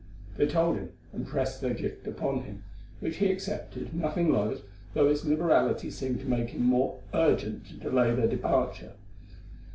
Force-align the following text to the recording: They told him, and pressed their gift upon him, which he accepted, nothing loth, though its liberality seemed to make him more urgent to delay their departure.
They 0.35 0.47
told 0.47 0.77
him, 0.77 0.93
and 1.13 1.27
pressed 1.27 1.61
their 1.61 1.75
gift 1.75 2.07
upon 2.07 2.41
him, 2.41 2.63
which 3.01 3.17
he 3.17 3.31
accepted, 3.31 3.93
nothing 3.93 4.31
loth, 4.33 4.63
though 4.95 5.07
its 5.07 5.25
liberality 5.25 5.91
seemed 5.91 6.21
to 6.21 6.25
make 6.27 6.49
him 6.49 6.63
more 6.63 6.97
urgent 7.13 7.67
to 7.67 7.73
delay 7.75 8.11
their 8.15 8.25
departure. 8.27 8.93